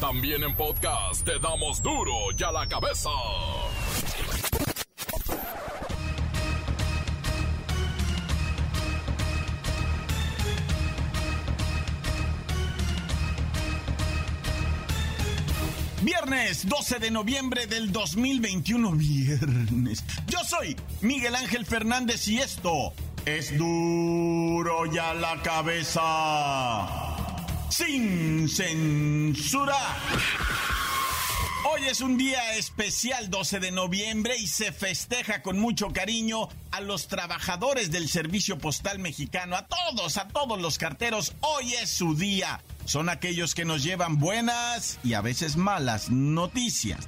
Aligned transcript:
También 0.00 0.44
en 0.44 0.54
podcast 0.54 1.24
te 1.24 1.40
damos 1.40 1.82
duro 1.82 2.12
y 2.38 2.42
a 2.44 2.52
la 2.52 2.68
cabeza. 2.68 3.10
Viernes 16.02 16.68
12 16.68 17.00
de 17.00 17.10
noviembre 17.10 17.66
del 17.66 17.90
2021. 17.90 18.92
Viernes. 18.92 20.04
Yo 20.28 20.38
soy 20.44 20.76
Miguel 21.00 21.34
Ángel 21.34 21.66
Fernández 21.66 22.28
y 22.28 22.38
esto 22.38 22.92
es 23.26 23.58
duro 23.58 24.86
y 24.86 24.96
a 24.96 25.12
la 25.14 25.42
cabeza. 25.42 27.07
Sin 27.78 28.48
censura. 28.48 29.78
Hoy 31.70 31.82
es 31.88 32.00
un 32.00 32.18
día 32.18 32.56
especial, 32.56 33.30
12 33.30 33.60
de 33.60 33.70
noviembre, 33.70 34.36
y 34.36 34.48
se 34.48 34.72
festeja 34.72 35.42
con 35.42 35.60
mucho 35.60 35.92
cariño 35.92 36.48
a 36.72 36.80
los 36.80 37.06
trabajadores 37.06 37.92
del 37.92 38.08
servicio 38.08 38.58
postal 38.58 38.98
mexicano, 38.98 39.54
a 39.54 39.68
todos, 39.68 40.16
a 40.16 40.26
todos 40.26 40.60
los 40.60 40.76
carteros. 40.76 41.34
Hoy 41.38 41.74
es 41.74 41.88
su 41.88 42.16
día. 42.16 42.60
Son 42.84 43.08
aquellos 43.08 43.54
que 43.54 43.64
nos 43.64 43.84
llevan 43.84 44.18
buenas 44.18 44.98
y 45.04 45.14
a 45.14 45.20
veces 45.20 45.56
malas 45.56 46.10
noticias. 46.10 47.06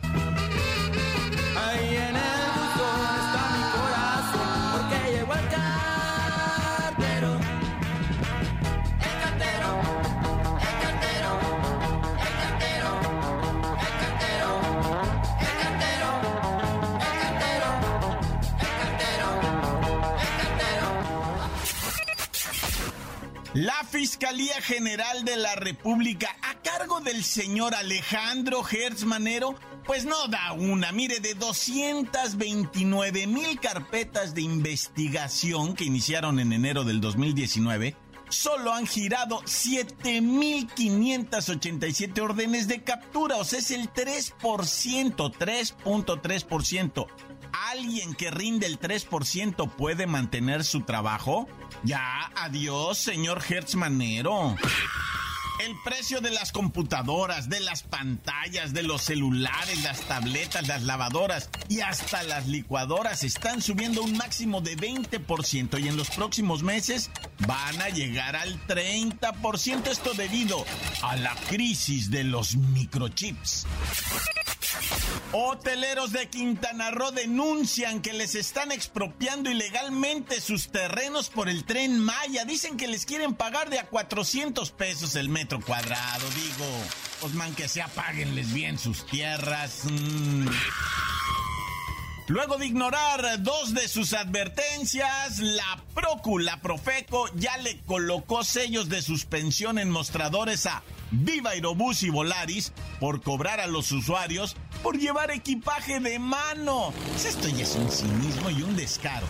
La 23.54 23.82
Fiscalía 23.82 24.62
General 24.62 25.24
de 25.24 25.36
la 25.36 25.56
República, 25.56 26.36
a 26.40 26.54
cargo 26.62 27.00
del 27.00 27.24
señor 27.24 27.74
Alejandro 27.74 28.62
Hertz 28.64 29.04
Manero, 29.04 29.56
pues 29.84 30.04
no 30.04 30.28
da 30.28 30.52
una, 30.52 30.92
mire, 30.92 31.18
de 31.18 31.34
229 31.34 33.26
mil 33.26 33.58
carpetas 33.58 34.36
de 34.36 34.42
investigación 34.42 35.74
que 35.74 35.82
iniciaron 35.82 36.38
en 36.38 36.52
enero 36.52 36.84
del 36.84 37.00
2019, 37.00 37.96
solo 38.28 38.72
han 38.72 38.86
girado 38.86 39.40
7.587 39.40 42.20
órdenes 42.20 42.68
de 42.68 42.84
captura, 42.84 43.38
o 43.38 43.44
sea, 43.44 43.58
es 43.58 43.72
el 43.72 43.92
3%, 43.92 44.32
3.3%. 44.38 47.06
¿Alguien 47.68 48.14
que 48.14 48.30
rinde 48.30 48.66
el 48.66 48.80
3% 48.80 49.70
puede 49.72 50.06
mantener 50.06 50.64
su 50.64 50.80
trabajo? 50.80 51.46
Ya, 51.82 52.30
adiós, 52.34 52.96
señor 52.96 53.42
Hertzmanero. 53.46 54.56
El 55.60 55.76
precio 55.84 56.22
de 56.22 56.30
las 56.30 56.52
computadoras, 56.52 57.50
de 57.50 57.60
las 57.60 57.82
pantallas, 57.82 58.72
de 58.72 58.82
los 58.82 59.02
celulares, 59.02 59.82
las 59.82 60.00
tabletas, 60.00 60.66
las 60.66 60.84
lavadoras 60.84 61.50
y 61.68 61.80
hasta 61.80 62.22
las 62.22 62.46
licuadoras 62.46 63.24
están 63.24 63.60
subiendo 63.60 64.02
un 64.02 64.16
máximo 64.16 64.62
de 64.62 64.74
20% 64.74 65.78
y 65.78 65.88
en 65.88 65.98
los 65.98 66.08
próximos 66.08 66.62
meses 66.62 67.10
van 67.46 67.82
a 67.82 67.90
llegar 67.90 68.36
al 68.36 68.58
30%. 68.68 69.88
Esto 69.88 70.14
debido 70.14 70.64
a 71.02 71.16
la 71.16 71.34
crisis 71.50 72.10
de 72.10 72.24
los 72.24 72.56
microchips. 72.56 73.66
Hoteleros 75.32 76.12
de 76.12 76.28
Quintana 76.28 76.90
Roo 76.90 77.12
denuncian 77.12 78.02
que 78.02 78.12
les 78.12 78.34
están 78.34 78.72
expropiando 78.72 79.50
ilegalmente 79.50 80.40
sus 80.40 80.70
terrenos 80.70 81.28
por 81.28 81.48
el 81.48 81.64
tren 81.64 82.00
Maya. 82.00 82.44
Dicen 82.44 82.76
que 82.76 82.88
les 82.88 83.06
quieren 83.06 83.34
pagar 83.34 83.70
de 83.70 83.78
a 83.78 83.86
400 83.86 84.70
pesos 84.72 85.14
el 85.14 85.28
metro 85.28 85.49
cuadrado. 85.58 86.28
Digo, 86.30 86.66
Osman, 87.22 87.54
que 87.54 87.66
se 87.66 87.82
apáguenles 87.82 88.52
bien 88.52 88.78
sus 88.78 89.04
tierras. 89.06 89.84
Mm. 89.84 90.46
Luego 92.30 92.58
de 92.58 92.66
ignorar 92.66 93.42
dos 93.42 93.74
de 93.74 93.88
sus 93.88 94.12
advertencias, 94.12 95.40
la 95.40 95.82
Procu, 95.94 96.38
la 96.38 96.60
Profeco, 96.60 97.28
ya 97.34 97.56
le 97.56 97.80
colocó 97.80 98.44
sellos 98.44 98.88
de 98.88 99.02
suspensión 99.02 99.80
en 99.80 99.90
mostradores 99.90 100.66
a 100.66 100.84
Viva 101.10 101.50
Aerobús 101.50 102.04
y 102.04 102.10
Volaris 102.10 102.72
por 103.00 103.20
cobrar 103.20 103.58
a 103.58 103.66
los 103.66 103.90
usuarios 103.90 104.54
por 104.84 104.96
llevar 104.96 105.32
equipaje 105.32 105.98
de 105.98 106.20
mano. 106.20 106.92
Esto 107.16 107.48
ya 107.48 107.64
es 107.64 107.74
un 107.74 107.90
cinismo 107.90 108.48
y 108.50 108.62
un 108.62 108.76
descaro. 108.76 109.26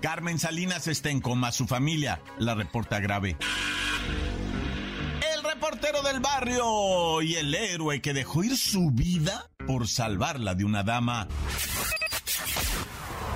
Carmen 0.00 0.38
Salinas 0.38 0.86
está 0.86 1.10
en 1.10 1.20
coma, 1.20 1.52
su 1.52 1.66
familia 1.66 2.22
la 2.38 2.54
reporta 2.54 2.98
grave. 2.98 3.36
Reportero 5.60 6.02
del 6.02 6.20
barrio 6.20 7.20
y 7.20 7.34
el 7.34 7.52
héroe 7.52 8.00
que 8.00 8.14
dejó 8.14 8.44
ir 8.44 8.56
su 8.56 8.92
vida 8.92 9.50
por 9.66 9.88
salvarla 9.88 10.54
de 10.54 10.64
una 10.64 10.84
dama. 10.84 11.26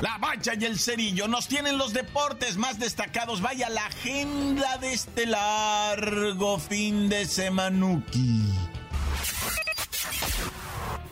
La 0.01 0.19
Bacha 0.19 0.53
y 0.55 0.65
el 0.65 0.79
Cerillo 0.79 1.27
nos 1.27 1.49
tienen 1.49 1.79
los 1.79 1.93
deportes 1.93 2.59
más 2.59 2.79
destacados. 2.79 3.41
Vaya 3.41 3.69
la 3.71 3.87
agenda 3.87 4.79
de 4.79 4.93
este 4.93 5.27
largo 5.27 6.61
fin 6.61 7.09
de 7.09 7.27
semanuki. 7.27 8.55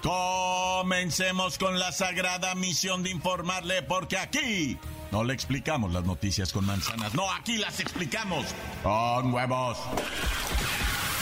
Comencemos 0.04 1.58
con 1.58 1.80
la 1.80 1.90
sagrada 1.90 2.54
misión 2.54 3.02
de 3.02 3.10
informarle 3.10 3.82
porque 3.82 4.16
aquí 4.16 4.78
no 5.10 5.24
le 5.24 5.34
explicamos 5.34 5.92
las 5.92 6.04
noticias 6.04 6.52
con 6.52 6.66
manzanas. 6.66 7.14
No, 7.14 7.30
aquí 7.32 7.58
las 7.58 7.80
explicamos 7.80 8.46
con 8.84 9.34
huevos. 9.34 9.76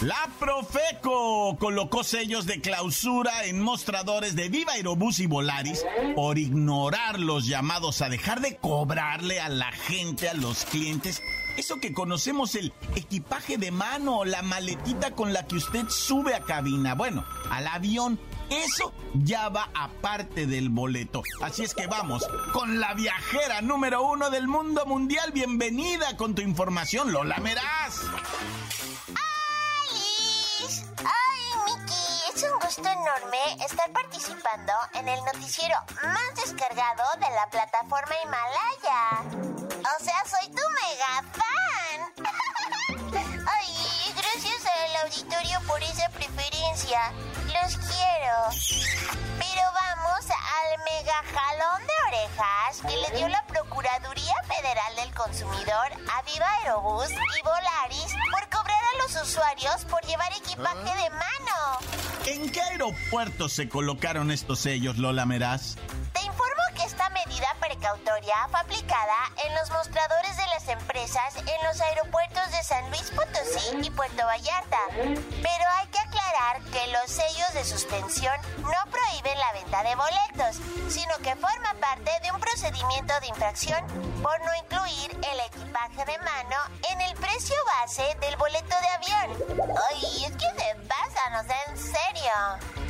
La 0.00 0.30
Profeco 0.38 1.58
colocó 1.58 2.02
sellos 2.04 2.46
de 2.46 2.62
clausura 2.62 3.44
en 3.44 3.60
mostradores 3.60 4.34
de 4.34 4.48
Viva 4.48 4.72
Aerobús 4.72 5.18
y 5.18 5.26
Volaris 5.26 5.84
por 6.14 6.38
ignorar 6.38 7.20
los 7.20 7.46
llamados 7.46 8.00
a 8.00 8.08
dejar 8.08 8.40
de 8.40 8.56
cobrarle 8.56 9.40
a 9.40 9.50
la 9.50 9.70
gente, 9.72 10.30
a 10.30 10.34
los 10.34 10.64
clientes, 10.64 11.22
eso 11.58 11.80
que 11.80 11.92
conocemos 11.92 12.54
el 12.54 12.72
equipaje 12.96 13.58
de 13.58 13.70
mano, 13.72 14.24
la 14.24 14.40
maletita 14.40 15.10
con 15.10 15.34
la 15.34 15.46
que 15.46 15.56
usted 15.56 15.86
sube 15.90 16.34
a 16.34 16.40
cabina, 16.40 16.94
bueno, 16.94 17.26
al 17.50 17.66
avión. 17.66 18.18
Eso 18.48 18.94
ya 19.12 19.50
va 19.50 19.68
aparte 19.74 20.46
del 20.46 20.70
boleto. 20.70 21.22
Así 21.42 21.62
es 21.62 21.74
que 21.74 21.86
vamos 21.86 22.26
con 22.52 22.80
la 22.80 22.94
viajera 22.94 23.60
número 23.60 24.02
uno 24.02 24.30
del 24.30 24.48
mundo 24.48 24.86
mundial. 24.86 25.30
Bienvenida 25.32 26.16
con 26.16 26.34
tu 26.34 26.40
información, 26.40 27.12
Lola 27.12 27.38
Meraz. 27.38 28.00
Gusto 32.76 32.88
enorme 32.88 33.64
estar 33.64 33.90
participando 33.90 34.72
en 34.94 35.08
el 35.08 35.18
noticiero 35.24 35.76
más 36.04 36.34
descargado 36.36 37.02
de 37.14 37.28
la 37.30 37.46
plataforma 37.50 38.14
Himalaya. 38.22 39.22
O 39.98 40.04
sea, 40.04 40.22
soy 40.24 40.48
tu 40.50 40.62
mega 40.78 41.24
fan. 41.34 42.28
Ay, 43.58 44.14
gracias 44.16 44.62
al 44.66 45.04
auditorio 45.04 45.60
por 45.66 45.82
esa 45.82 46.08
preferencia. 46.10 47.12
Los 47.46 47.76
quiero. 47.88 48.36
Pero 49.40 49.62
vamos 49.74 50.26
al 50.30 50.78
mega 50.84 51.24
jalón 51.34 51.82
de 51.88 51.94
orejas 52.06 52.82
que 52.82 52.96
le 52.98 53.18
dio 53.18 53.28
la 53.28 53.44
Procuraduría 53.46 54.34
Federal 54.44 54.94
del 54.94 55.12
Consumidor 55.12 55.88
a 56.12 56.22
Viva 56.22 56.48
Aerobús 56.62 57.10
y 57.10 57.42
Volaris 57.42 58.14
usuarios 59.16 59.84
por 59.86 60.00
llevar 60.06 60.32
equipaje 60.32 61.02
de 61.02 61.10
mano. 61.10 61.30
¿En 62.26 62.50
qué 62.50 62.60
aeropuerto 62.60 63.48
se 63.48 63.68
colocaron 63.68 64.30
estos 64.30 64.60
sellos, 64.60 64.98
Lola 64.98 65.26
Meraz? 65.26 65.76
Te 66.12 66.20
informo 66.20 66.62
que 66.76 66.84
esta 66.84 67.08
medida 67.10 67.48
precautoria 67.60 68.34
fue 68.50 68.60
aplicada 68.60 69.16
en 69.44 69.54
los 69.54 69.70
mostradores 69.70 70.36
de 70.36 70.46
las 70.46 70.68
empresas 70.68 71.36
en 71.36 71.66
los 71.66 71.80
aeropuertos 71.80 72.50
de 72.52 72.62
San 72.62 72.88
Luis 72.90 73.10
Potosí 73.10 73.86
y 73.86 73.90
Puerto 73.90 74.24
Vallarta. 74.24 74.78
Pero 74.92 75.64
hay 75.78 75.86
que 75.88 75.98
aclarar 75.98 76.62
que 76.72 76.92
los 76.92 77.10
sellos 77.10 77.52
de 77.54 77.64
suspensión 77.64 78.34
prohíben 79.10 79.38
la 79.38 79.52
venta 79.52 79.82
de 79.82 79.94
boletos, 79.96 80.92
sino 80.92 81.16
que 81.18 81.34
forma 81.36 81.74
parte 81.80 82.10
de 82.22 82.32
un 82.32 82.40
procedimiento 82.40 83.12
de 83.20 83.28
infracción 83.28 83.80
por 84.22 84.38
no 84.40 84.50
incluir 84.62 85.10
el 85.12 85.40
equipaje 85.46 86.04
de 86.04 86.18
mano 86.18 86.56
en 86.92 87.00
el 87.00 87.14
precio 87.16 87.56
base 87.80 88.02
del 88.20 88.36
boleto 88.36 88.74
de 88.80 88.88
avión. 88.88 89.70
Ay, 89.90 90.24
es 90.24 90.32
que 90.32 90.46
se 90.46 90.74
pasa, 90.86 91.30
no 91.32 91.42
sé, 91.42 91.54
en 91.68 91.76
serio. 91.76 92.80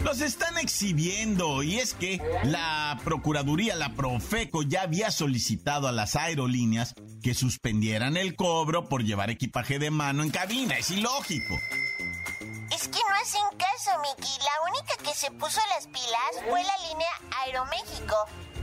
Los 0.00 0.20
están 0.20 0.56
exhibiendo 0.58 1.62
y 1.62 1.78
es 1.78 1.94
que 1.94 2.20
la 2.44 3.00
Procuraduría, 3.02 3.74
la 3.74 3.94
Profeco, 3.94 4.62
ya 4.62 4.82
había 4.82 5.10
solicitado 5.10 5.88
a 5.88 5.92
las 5.92 6.14
aerolíneas 6.14 6.94
que 7.22 7.34
suspendieran 7.34 8.16
el 8.16 8.36
cobro 8.36 8.88
por 8.88 9.02
llevar 9.02 9.30
equipaje 9.30 9.80
de 9.80 9.90
mano 9.90 10.22
en 10.22 10.30
cabina. 10.30 10.78
Es 10.78 10.90
ilógico. 10.92 11.58
Es 12.86 12.92
que 12.92 13.02
no 13.08 13.16
hacen 13.16 13.58
caso, 13.58 13.98
Miki. 13.98 14.38
La 14.44 14.70
única 14.70 14.96
que 15.02 15.12
se 15.12 15.28
puso 15.32 15.60
las 15.74 15.88
pilas 15.88 16.44
fue 16.48 16.62
la 16.62 16.78
línea 16.86 17.10
Aeroméxico, 17.42 18.14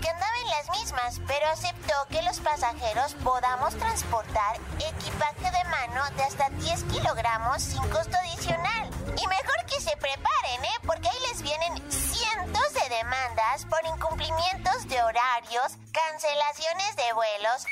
que 0.02 0.10
andaba 0.10 0.38
en 0.44 0.48
las 0.48 0.70
mismas, 0.80 1.20
pero 1.28 1.46
aceptó 1.48 1.94
que 2.10 2.22
los 2.22 2.40
pasajeros 2.40 3.16
podamos 3.16 3.76
transportar 3.76 4.62
equipaje 4.80 5.52
de 5.52 5.70
mano 5.70 6.10
de 6.16 6.24
hasta 6.24 6.50
10 6.52 6.84
kilogramos 6.86 7.62
sin 7.62 7.82
costo 7.90 8.16
adicional. 8.16 8.90
Y 9.22 9.28
mejor 9.28 9.66
que 9.68 9.82
se 9.82 9.98
preparen, 9.98 10.64
¿eh? 10.64 10.80
Porque 10.88 11.10
ahí 11.10 11.20
les 11.30 11.42
vienen 11.42 11.92
cientos 11.92 12.74
de 12.76 12.96
demandas 12.96 13.66
por 13.66 13.86
incumplimientos 13.86 14.88
de 14.88 15.04
horarios, 15.04 15.74
cancelaciones 15.92 16.96
de 16.96 17.12
vuelos 17.12 17.66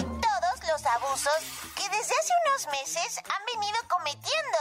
y 0.00 0.02
todos 0.02 0.41
abusos 0.86 1.42
que 1.76 1.88
desde 1.88 2.14
hace 2.14 2.32
unos 2.46 2.66
meses 2.68 3.18
han 3.18 3.44
venido 3.46 3.78
cometiendo. 3.88 4.58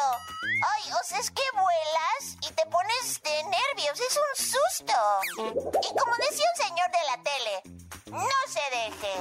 Ay, 0.73 0.91
o 0.93 1.03
sea, 1.03 1.19
es 1.19 1.31
que 1.31 1.41
vuelas 1.53 2.37
y 2.41 2.51
te 2.53 2.65
pones 2.67 3.21
de 3.23 3.43
nervios, 3.43 3.99
es 3.99 4.17
un 4.17 4.35
susto. 4.45 4.93
Y 5.81 5.95
como 5.97 6.15
decía 6.17 6.45
un 6.55 6.63
señor 6.65 6.91
de 6.91 7.03
la 7.07 7.17
tele, 7.23 7.63
no 8.05 8.39
se 8.47 8.61
deje. 8.75 9.13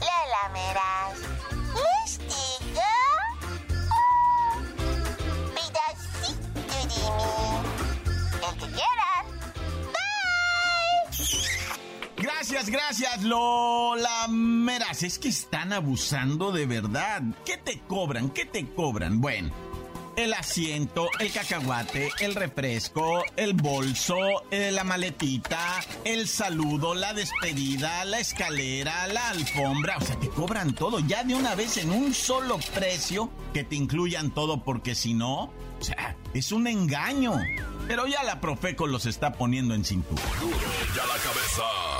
La 0.00 0.26
lamerás. 0.26 1.37
Gracias, 12.66 13.22
Lola 13.22 14.26
Meras. 14.28 15.04
Es 15.04 15.18
que 15.18 15.28
están 15.28 15.72
abusando 15.72 16.50
de 16.50 16.66
verdad. 16.66 17.22
¿Qué 17.44 17.56
te 17.56 17.78
cobran? 17.78 18.30
¿Qué 18.30 18.46
te 18.46 18.66
cobran? 18.66 19.20
Bueno, 19.20 19.52
el 20.16 20.34
asiento, 20.34 21.08
el 21.20 21.32
cacahuate, 21.32 22.10
el 22.18 22.34
refresco, 22.34 23.22
el 23.36 23.54
bolso, 23.54 24.16
eh, 24.50 24.72
la 24.72 24.82
maletita, 24.82 25.80
el 26.04 26.26
saludo, 26.26 26.94
la 26.94 27.14
despedida, 27.14 28.04
la 28.04 28.18
escalera, 28.18 29.06
la 29.06 29.28
alfombra. 29.28 29.96
O 29.98 30.00
sea, 30.00 30.18
te 30.18 30.28
cobran 30.28 30.74
todo 30.74 30.98
ya 30.98 31.22
de 31.22 31.36
una 31.36 31.54
vez 31.54 31.76
en 31.76 31.92
un 31.92 32.12
solo 32.12 32.58
precio 32.74 33.30
que 33.54 33.62
te 33.62 33.76
incluyan 33.76 34.32
todo 34.32 34.64
porque 34.64 34.96
si 34.96 35.14
no, 35.14 35.52
o 35.80 35.84
sea, 35.84 36.16
es 36.34 36.50
un 36.50 36.66
engaño. 36.66 37.40
Pero 37.86 38.06
ya 38.08 38.24
la 38.24 38.40
Profeco 38.40 38.88
los 38.88 39.06
está 39.06 39.32
poniendo 39.32 39.74
en 39.74 39.84
cintura. 39.84 40.22
Ya 40.94 41.06
la 41.06 41.14
cabeza. 41.22 41.97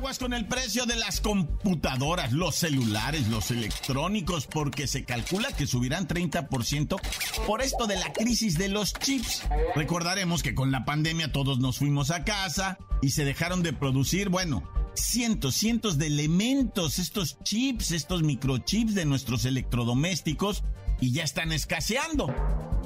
Con 0.00 0.32
el 0.32 0.46
precio 0.46 0.86
de 0.86 0.96
las 0.96 1.20
computadoras, 1.20 2.32
los 2.32 2.56
celulares, 2.56 3.28
los 3.28 3.50
electrónicos, 3.50 4.46
porque 4.46 4.86
se 4.86 5.04
calcula 5.04 5.52
que 5.52 5.66
subirán 5.66 6.08
30% 6.08 7.00
por 7.46 7.62
esto 7.62 7.86
de 7.86 7.96
la 7.96 8.12
crisis 8.12 8.58
de 8.58 8.68
los 8.68 8.92
chips. 8.92 9.44
Recordaremos 9.76 10.42
que 10.42 10.54
con 10.54 10.72
la 10.72 10.84
pandemia 10.84 11.32
todos 11.32 11.58
nos 11.58 11.78
fuimos 11.78 12.10
a 12.10 12.24
casa 12.24 12.78
y 13.02 13.10
se 13.10 13.24
dejaron 13.24 13.62
de 13.62 13.72
producir, 13.72 14.30
bueno, 14.30 14.64
cientos, 14.94 15.54
cientos 15.54 15.96
de 15.96 16.08
elementos, 16.08 16.98
estos 16.98 17.38
chips, 17.44 17.92
estos 17.92 18.22
microchips 18.22 18.94
de 18.94 19.04
nuestros 19.04 19.44
electrodomésticos 19.44 20.64
y 21.00 21.12
ya 21.12 21.24
están 21.24 21.52
escaseando. 21.52 22.34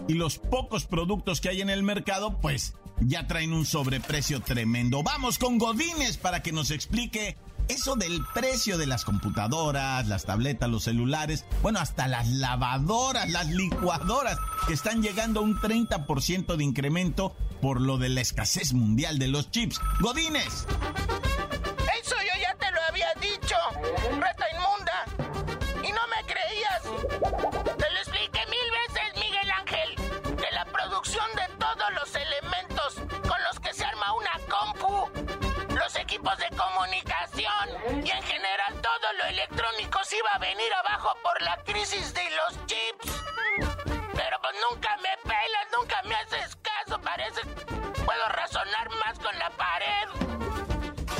Y 0.08 0.14
los 0.14 0.38
pocos 0.38 0.84
productos 0.84 1.40
que 1.40 1.48
hay 1.48 1.62
en 1.62 1.70
el 1.70 1.84
mercado, 1.84 2.38
pues 2.40 2.74
ya 3.00 3.26
traen 3.26 3.52
un 3.52 3.66
sobreprecio 3.66 4.40
tremendo. 4.40 5.02
Vamos 5.02 5.38
con 5.38 5.58
Godínez 5.58 6.16
para 6.16 6.42
que 6.42 6.52
nos 6.52 6.70
explique 6.70 7.36
eso 7.68 7.96
del 7.96 8.20
precio 8.34 8.76
de 8.76 8.86
las 8.86 9.04
computadoras, 9.04 10.06
las 10.06 10.24
tabletas, 10.24 10.68
los 10.68 10.84
celulares, 10.84 11.44
bueno, 11.62 11.80
hasta 11.80 12.08
las 12.08 12.28
lavadoras, 12.28 13.30
las 13.30 13.48
licuadoras, 13.48 14.38
que 14.66 14.74
están 14.74 15.02
llegando 15.02 15.40
a 15.40 15.44
un 15.44 15.56
30% 15.56 16.56
de 16.56 16.64
incremento 16.64 17.34
por 17.62 17.80
lo 17.80 17.96
de 17.96 18.10
la 18.10 18.20
escasez 18.20 18.74
mundial 18.74 19.18
de 19.18 19.28
los 19.28 19.50
chips. 19.50 19.80
Godínez. 20.00 20.66
Se 40.04 40.16
iba 40.18 40.30
a 40.34 40.38
venir 40.38 40.72
abajo 40.74 41.16
por 41.22 41.40
la 41.42 41.56
crisis 41.64 42.12
de 42.12 42.22
los 42.30 42.66
chips. 42.66 43.22
Pero 44.12 44.36
pues 44.40 44.54
nunca 44.70 44.96
me 44.98 45.08
pelas, 45.22 45.66
nunca 45.76 46.02
me 46.04 46.14
haces 46.14 46.56
caso, 46.56 47.00
parece. 47.00 47.40
Puedo 48.04 48.28
razonar 48.28 48.90
más 49.04 49.18
con 49.18 49.38
la 49.38 49.50
pared. 49.50 50.24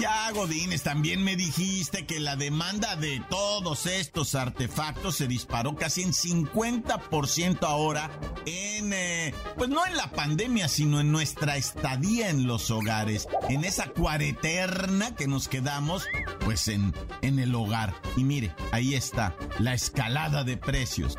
Ya, 0.01 0.31
Godínez, 0.33 0.83
también 0.83 1.23
me 1.23 1.37
dijiste 1.37 2.05
que 2.05 2.21
la 2.21 2.37
demanda 2.37 2.97
de 2.97 3.23
todos 3.31 3.87
estos 3.87 4.35
artefactos 4.35 5.17
se 5.17 5.27
disparó 5.27 5.77
casi 5.77 6.03
en 6.03 6.13
50% 6.13 7.63
ahora 7.63 8.11
en, 8.45 8.93
eh, 8.93 9.33
pues 9.57 9.71
no 9.71 9.87
en 9.87 9.97
la 9.97 10.11
pandemia, 10.11 10.69
sino 10.69 11.01
en 11.01 11.13
nuestra 11.13 11.57
estadía 11.57 12.29
en 12.29 12.47
los 12.47 12.71
hogares, 12.71 13.29
en 13.49 13.65
esa 13.65 13.87
cuareterna 13.87 15.15
que 15.15 15.29
nos 15.29 15.49
quedamos, 15.49 16.05
pues 16.45 16.69
en, 16.69 16.95
en 17.23 17.39
el 17.39 17.55
hogar. 17.55 17.95
Y 18.17 18.25
mire, 18.25 18.55
ahí 18.73 18.95
está, 18.95 19.35
la 19.59 19.75
escalada 19.75 20.45
de 20.45 20.57
precios. 20.57 21.17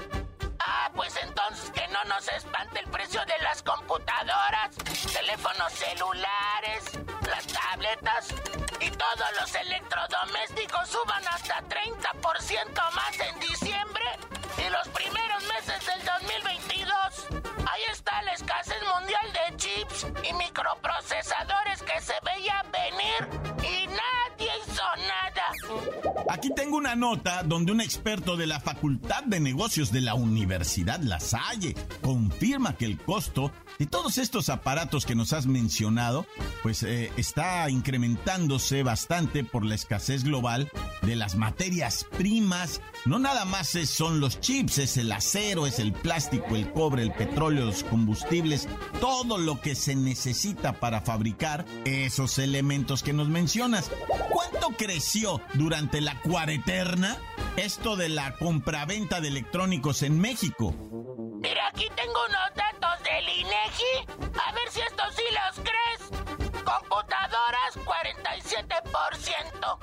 Ah, 0.59 0.91
pues 0.95 1.13
entonces 1.21 1.69
que 1.71 1.87
no 1.89 2.03
nos 2.05 2.27
espante 2.27 2.79
el 2.79 2.89
precio 2.89 3.21
de 3.25 3.43
las 3.43 3.61
computadoras, 3.63 4.75
teléfonos 5.11 5.73
celulares, 5.73 6.83
las 7.27 7.47
tabletas 7.47 8.27
y 8.79 8.89
todos 8.91 9.29
los 9.39 9.55
electrodomésticos 9.55 10.89
suban 10.89 11.23
hasta 11.27 11.61
30% 11.63 12.91
más 12.93 13.19
en 13.19 13.39
diciembre 13.39 14.05
y 14.57 14.69
los 14.69 14.87
primeros 14.89 15.43
meses 15.43 15.85
del 15.85 16.05
2022. 16.05 16.54
Nota 26.95 27.43
donde 27.43 27.71
un 27.71 27.81
experto 27.81 28.35
de 28.37 28.47
la 28.47 28.59
Facultad 28.59 29.23
de 29.23 29.39
Negocios 29.39 29.91
de 29.91 30.01
la 30.01 30.13
Universidad 30.13 30.99
La 31.01 31.19
Salle 31.19 31.75
confirma 32.01 32.75
que 32.75 32.85
el 32.85 32.97
costo 32.97 33.51
de 33.79 33.85
todos 33.85 34.17
estos 34.17 34.49
aparatos 34.49 35.05
que 35.05 35.15
nos 35.15 35.33
has 35.33 35.47
mencionado, 35.47 36.25
pues 36.63 36.83
eh, 36.83 37.11
está 37.17 37.69
incrementándose 37.69 38.83
bastante 38.83 39.43
por 39.43 39.65
la 39.65 39.75
escasez 39.75 40.23
global 40.23 40.71
de 41.01 41.15
las 41.15 41.35
materias 41.35 42.05
primas. 42.17 42.81
No 43.05 43.19
nada 43.19 43.45
más 43.45 43.67
son 43.85 44.19
los 44.19 44.39
chips, 44.39 44.79
es 44.79 44.97
el 44.97 45.11
acero, 45.11 45.67
es 45.67 45.77
el 45.77 45.93
plástico, 45.93 46.55
el 46.55 46.71
cobre, 46.73 47.03
el 47.03 47.11
petróleo, 47.11 47.65
los 47.65 47.83
combustibles, 47.83 48.67
todo 48.99 49.37
lo 49.37 49.61
que 49.61 49.75
se 49.75 49.95
necesita 49.95 50.79
para 50.79 51.01
fabricar 51.01 51.65
esos 51.85 52.39
elementos 52.39 53.03
que 53.03 53.13
nos 53.13 53.27
mencionas. 53.27 53.91
¿Cuánto 54.31 54.69
creció 54.69 55.39
durante 55.53 56.01
la 56.01 56.19
cuareterna 56.21 57.17
esto 57.57 57.95
de 57.95 58.09
la 58.09 58.35
compraventa 58.37 59.21
de 59.21 59.27
electrónicos 59.27 60.01
en 60.01 60.19
México? 60.19 60.73
Mira, 61.41 61.67
aquí 61.67 61.85
tengo 61.95 62.19
unos 62.27 62.55
datos 62.55 63.03
del 63.03 63.29
INEGI. 63.39 64.39
A 64.47 64.51
ver 64.51 64.69
si 64.71 64.79
estos 64.79 65.13
sí 65.15 65.23
los 65.31 65.59
crees. 65.59 66.25
47%. 68.05 69.79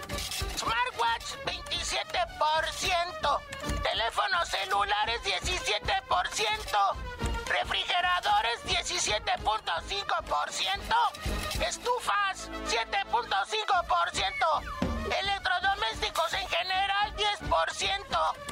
Smartwatch, 0.57 1.35
27%. 1.45 3.41
Teléfonos 3.83 4.49
celulares, 4.49 5.21
17%. 5.25 6.95
Refrigeradores, 7.47 8.63
17.5%. 8.65 10.95
Estufas, 11.67 12.49
7.5%. 12.69 14.63
Electrodomésticos 15.21 16.33
en 16.35 16.49
general, 16.49 17.13
10%. 17.17 18.52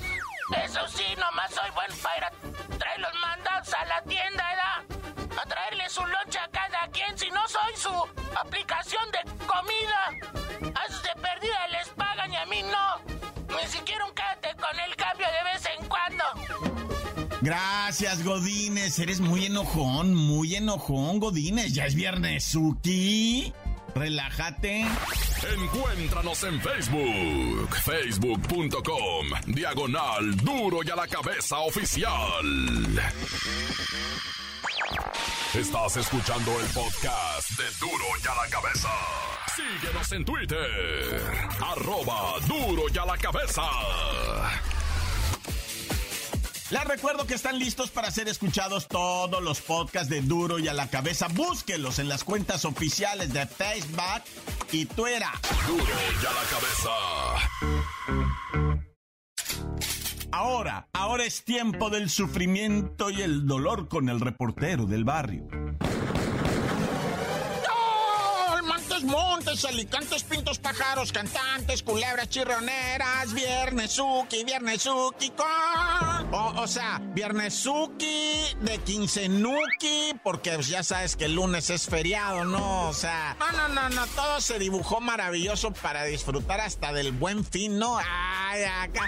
Eso 0.64 0.88
sí, 0.88 1.16
nomás 1.18 1.54
soy 1.54 1.70
buen 1.72 1.92
pirata. 1.92 2.32
Trae 2.80 2.98
los 3.00 3.14
mandados 3.16 3.74
a 3.74 3.84
la 3.86 4.02
tienda 4.04 4.37
Gracias, 17.48 18.26
Godines. 18.26 19.00
Eres 19.00 19.22
muy 19.22 19.46
enojón, 19.46 20.14
muy 20.14 20.56
enojón, 20.56 21.18
Godines. 21.22 21.74
Ya 21.74 21.86
es 21.86 21.96
viernes, 21.96 22.44
Suki. 22.44 23.54
Relájate. 23.96 24.86
Encuéntranos 25.56 26.44
en 26.44 26.60
Facebook, 26.60 27.74
facebook.com, 27.86 29.28
diagonal 29.46 30.36
duro 30.36 30.80
y 30.84 30.90
a 30.90 30.98
la 30.98 31.08
cabeza 31.08 31.60
oficial. 31.60 32.12
Estás 35.54 35.96
escuchando 35.96 36.52
el 36.60 36.68
podcast 36.74 37.50
de 37.52 37.64
duro 37.80 38.06
y 38.22 38.28
a 38.28 38.44
la 38.44 38.50
cabeza. 38.50 38.90
Síguenos 39.56 40.12
en 40.12 40.26
Twitter, 40.26 41.22
arroba 41.62 42.40
duro 42.46 42.84
y 42.94 42.98
a 42.98 43.06
la 43.06 43.18
cabeza. 43.18 43.64
Les 46.70 46.84
recuerdo 46.84 47.26
que 47.26 47.34
están 47.34 47.58
listos 47.60 47.92
para 47.92 48.12
ser 48.12 48.28
escuchados 48.28 48.90
todos 48.90 49.42
los 49.42 49.62
podcasts 49.62 50.10
de 50.10 50.22
Duro 50.22 50.60
y 50.60 50.68
a 50.68 50.74
la 50.74 50.90
cabeza. 50.90 51.30
Búsquenlos 51.30 51.98
en 52.00 52.10
las 52.10 52.26
cuentas 52.26 52.66
oficiales 52.66 53.32
de 53.32 53.46
Facebook 53.48 54.24
y 54.74 54.86
Twitter. 54.86 55.24
Duro 55.66 55.84
y 55.86 56.26
a 56.26 56.34
la 56.34 56.44
cabeza. 56.50 56.90
Ahora, 60.32 60.90
ahora 60.92 61.24
es 61.24 61.46
tiempo 61.46 61.90
del 61.90 62.10
sufrimiento 62.10 63.10
y 63.10 63.22
el 63.22 63.48
dolor 63.48 63.88
con 63.88 64.10
el 64.10 64.20
reportero 64.20 64.86
del 64.86 65.06
barrio. 65.06 65.48
montes, 69.04 69.66
alicantes, 69.66 70.24
pintos, 70.24 70.60
pájaros, 70.60 71.12
cantantes, 71.12 71.82
culebras, 71.84 72.30
chirroneras, 72.30 73.34
viernesuki, 73.34 74.44
viernesuki 74.44 75.30
con... 75.32 76.17
O, 76.32 76.62
o 76.62 76.68
sea, 76.68 77.00
viernesuki 77.14 78.56
de 78.62 78.78
quincenuki, 78.80 80.14
porque 80.24 80.58
ya 80.62 80.84
sabes 80.84 81.16
que 81.16 81.26
el 81.26 81.36
lunes 81.36 81.70
es 81.70 81.88
feriado, 81.88 82.44
¿no? 82.44 82.90
O 82.90 82.94
sea, 82.94 83.38
no, 83.40 83.52
no, 83.54 83.68
no, 83.70 83.90
no, 83.90 84.08
todo 84.08 84.42
se 84.42 84.60
dibujó 84.60 85.00
maravilloso 85.00 85.72
para 85.72 86.04
disfrutar 86.04 86.60
hasta 86.60 86.92
del 86.92 87.14
buen 87.14 87.46
fin, 87.46 87.80
¿no? 87.80 87.98
Ay, 87.98 88.64
acá 88.64 89.06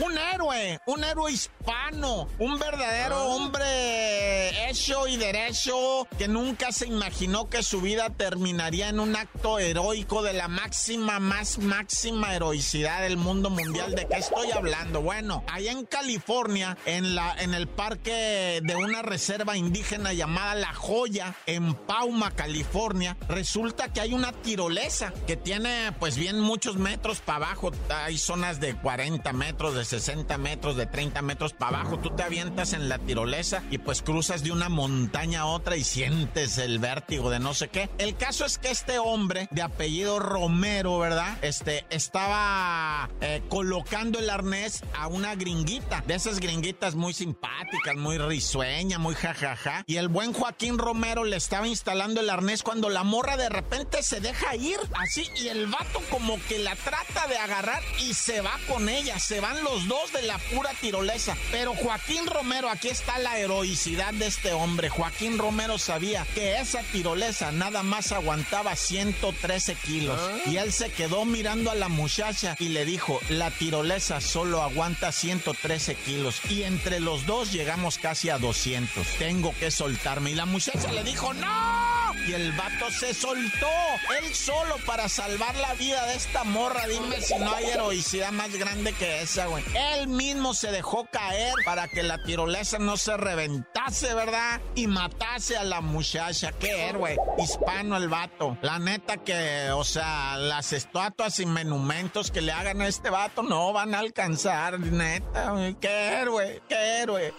un 0.00 0.18
héroe, 0.18 0.80
un 0.86 1.04
héroe 1.04 1.32
hispano, 1.32 2.28
un 2.38 2.58
verdadero 2.58 3.16
ah. 3.16 3.24
hombre 3.24 4.68
hecho 4.68 5.06
y 5.06 5.16
derecho 5.16 6.08
que 6.18 6.28
nunca 6.28 6.72
se 6.72 6.86
imaginó 6.86 7.48
que 7.48 7.62
su 7.62 7.80
vida 7.80 8.10
terminaría 8.10 8.88
en 8.88 9.00
un 9.00 9.14
acto 9.14 9.58
heroico 9.58 10.22
de 10.22 10.32
la 10.32 10.48
máxima, 10.48 11.20
más 11.20 11.58
máxima 11.58 12.34
heroicidad 12.34 13.02
del 13.02 13.16
mundo 13.16 13.50
mundial. 13.50 13.94
¿De 13.94 14.06
qué 14.06 14.16
estoy 14.16 14.50
hablando? 14.50 15.00
Bueno, 15.00 15.44
allá 15.52 15.72
en 15.72 15.84
California, 15.86 16.76
en, 16.86 17.14
la, 17.14 17.34
en 17.38 17.54
el 17.54 17.68
parque 17.68 18.60
de 18.62 18.76
una 18.76 19.02
reserva 19.02 19.56
indígena 19.56 20.12
llamada 20.12 20.54
La 20.54 20.74
Joya, 20.74 21.34
en 21.46 21.74
Pauma, 21.74 22.32
California, 22.32 23.16
resulta 23.28 23.92
que 23.92 24.00
hay 24.00 24.12
una 24.12 24.32
tirolesa 24.32 25.12
que 25.26 25.36
tiene 25.36 25.92
pues 25.98 26.16
bien 26.16 26.40
muchos 26.40 26.76
metros 26.76 27.20
para 27.20 27.46
abajo. 27.46 27.72
Hay 27.90 28.18
zonas 28.18 28.60
de 28.60 28.74
40 28.74 29.32
metros, 29.32 29.74
de 29.74 29.83
60 29.84 30.38
metros, 30.38 30.76
de 30.76 30.86
30 30.86 31.22
metros 31.22 31.52
para 31.52 31.80
abajo, 31.80 31.98
tú 31.98 32.10
te 32.10 32.22
avientas 32.22 32.72
en 32.72 32.88
la 32.88 32.98
tirolesa 32.98 33.62
y 33.70 33.78
pues 33.78 34.02
cruzas 34.02 34.42
de 34.42 34.52
una 34.52 34.68
montaña 34.68 35.42
a 35.42 35.46
otra 35.46 35.76
y 35.76 35.84
sientes 35.84 36.58
el 36.58 36.78
vértigo 36.78 37.30
de 37.30 37.38
no 37.38 37.54
sé 37.54 37.68
qué. 37.68 37.90
El 37.98 38.16
caso 38.16 38.44
es 38.44 38.58
que 38.58 38.70
este 38.70 38.98
hombre 38.98 39.48
de 39.50 39.62
apellido 39.62 40.18
Romero, 40.18 40.98
¿verdad? 40.98 41.38
Este 41.42 41.84
estaba 41.90 43.10
eh, 43.20 43.42
colocando 43.48 44.18
el 44.18 44.30
arnés 44.30 44.82
a 44.96 45.08
una 45.08 45.34
gringuita, 45.34 46.02
de 46.06 46.14
esas 46.14 46.40
gringuitas 46.40 46.94
muy 46.94 47.12
simpáticas, 47.12 47.96
muy 47.96 48.18
risueña, 48.18 48.98
muy 48.98 49.14
jajaja. 49.14 49.84
Y 49.86 49.96
el 49.96 50.08
buen 50.08 50.32
Joaquín 50.32 50.78
Romero 50.78 51.24
le 51.24 51.36
estaba 51.36 51.66
instalando 51.66 52.20
el 52.20 52.30
arnés 52.30 52.62
cuando 52.62 52.88
la 52.88 53.04
morra 53.04 53.36
de 53.36 53.48
repente 53.48 54.02
se 54.02 54.20
deja 54.20 54.56
ir 54.56 54.78
así 54.94 55.28
y 55.36 55.48
el 55.48 55.66
vato 55.66 56.00
como 56.10 56.38
que 56.48 56.58
la 56.58 56.76
trata 56.76 57.26
de 57.26 57.36
agarrar 57.36 57.82
y 58.00 58.14
se 58.14 58.40
va 58.40 58.58
con 58.68 58.88
ella, 58.88 59.18
se 59.18 59.40
van 59.40 59.62
los 59.64 59.73
dos 59.86 60.12
de 60.12 60.22
la 60.22 60.38
pura 60.38 60.70
tirolesa. 60.80 61.36
Pero 61.50 61.74
Joaquín 61.74 62.26
Romero, 62.26 62.68
aquí 62.68 62.88
está 62.88 63.18
la 63.18 63.38
heroicidad 63.38 64.14
de 64.14 64.26
este 64.26 64.52
hombre. 64.52 64.88
Joaquín 64.88 65.38
Romero 65.38 65.78
sabía 65.78 66.26
que 66.34 66.58
esa 66.60 66.82
tirolesa 66.82 67.52
nada 67.52 67.82
más 67.82 68.12
aguantaba 68.12 68.76
113 68.76 69.74
kilos. 69.74 70.18
¿Ah? 70.20 70.50
Y 70.50 70.56
él 70.56 70.72
se 70.72 70.90
quedó 70.90 71.24
mirando 71.24 71.70
a 71.70 71.74
la 71.74 71.88
muchacha 71.88 72.56
y 72.58 72.68
le 72.68 72.84
dijo, 72.84 73.20
la 73.28 73.50
tirolesa 73.50 74.20
solo 74.20 74.62
aguanta 74.62 75.12
113 75.12 75.94
kilos. 75.96 76.40
Y 76.48 76.62
entre 76.62 77.00
los 77.00 77.26
dos 77.26 77.52
llegamos 77.52 77.98
casi 77.98 78.30
a 78.30 78.38
200. 78.38 79.06
Tengo 79.18 79.54
que 79.58 79.70
soltarme. 79.70 80.30
Y 80.30 80.34
la 80.34 80.46
muchacha 80.46 80.92
le 80.92 81.02
dijo, 81.02 81.34
no 81.34 82.03
y 82.26 82.32
el 82.32 82.52
vato 82.52 82.90
se 82.90 83.14
soltó, 83.14 83.68
él 84.18 84.34
solo 84.34 84.76
para 84.86 85.08
salvar 85.08 85.54
la 85.56 85.74
vida 85.74 86.06
de 86.06 86.14
esta 86.14 86.44
morra. 86.44 86.86
Dime 86.86 87.20
si 87.20 87.34
no 87.36 87.54
hay 87.54 87.66
heroicidad 87.66 88.32
más 88.32 88.52
grande 88.56 88.92
que 88.92 89.22
esa, 89.22 89.46
güey. 89.46 89.64
Él 89.74 90.08
mismo 90.08 90.54
se 90.54 90.70
dejó 90.70 91.06
caer 91.10 91.52
para 91.64 91.88
que 91.88 92.02
la 92.02 92.22
tirolesa 92.22 92.78
no 92.78 92.96
se 92.96 93.16
reventase, 93.16 94.14
¿verdad? 94.14 94.60
Y 94.74 94.86
matase 94.86 95.56
a 95.56 95.64
la 95.64 95.80
muchacha. 95.80 96.52
Qué 96.52 96.88
héroe. 96.88 97.16
Hispano 97.38 97.96
el 97.96 98.08
vato. 98.08 98.56
La 98.62 98.78
neta 98.78 99.18
que, 99.18 99.70
o 99.72 99.84
sea, 99.84 100.36
las 100.36 100.72
estatuas 100.72 101.38
y 101.40 101.46
monumentos 101.46 102.30
que 102.30 102.40
le 102.40 102.52
hagan 102.52 102.80
a 102.80 102.88
este 102.88 103.10
vato 103.10 103.42
no 103.42 103.72
van 103.72 103.94
a 103.94 103.98
alcanzar, 103.98 104.78
neta. 104.80 105.50
Güey. 105.50 105.74
Qué 105.74 106.20
héroe, 106.20 106.62
qué 106.68 106.76
héroe. 107.02 107.34